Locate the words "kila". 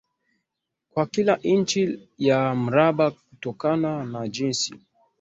1.05-1.41